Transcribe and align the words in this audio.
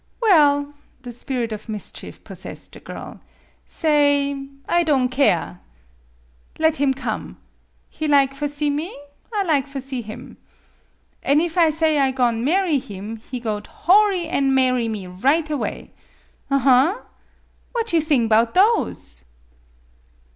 "Well," 0.19 0.73
the 1.03 1.11
spirit 1.11 1.51
of 1.51 1.69
mischief 1.69 2.23
possessed 2.23 2.71
the 2.71 2.79
girl," 2.79 3.19
sa 3.77 3.87
ay 3.87 4.47
I 4.67 4.81
don' 4.81 5.09
keer. 5.09 5.59
Let 6.57 6.77
him 6.77 6.91
come. 6.95 7.37
He 7.87 8.07
lig 8.07 8.33
for 8.33 8.47
see 8.47 8.71
me; 8.71 8.97
I 9.31 9.43
lig 9.43 9.67
for 9.67 9.79
see 9.79 10.01
him. 10.01 10.37
An' 11.21 11.39
if 11.39 11.55
I 11.55 11.69
say 11.69 11.99
I 11.99 12.09
go'n' 12.09 12.43
marry 12.43 12.79
him, 12.79 13.17
he 13.17 13.39
got 13.39 13.67
hoarry 13.67 14.27
an' 14.27 14.55
marry 14.55 14.87
'me 14.87 15.05
right 15.05 15.47
away. 15.47 15.91
Aha! 16.49 17.05
What 17.73 17.93
you 17.93 18.01
thing 18.01 18.27
'bout 18.27 18.55
those?" 18.55 19.23